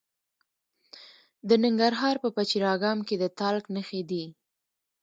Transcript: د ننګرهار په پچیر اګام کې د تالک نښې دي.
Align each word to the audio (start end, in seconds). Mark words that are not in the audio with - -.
د 1.47 1.49
ننګرهار 1.63 2.15
په 2.23 2.29
پچیر 2.35 2.63
اګام 2.75 2.99
کې 3.07 3.15
د 3.21 3.23
تالک 3.39 3.65
نښې 3.75 4.01
دي. 4.09 4.23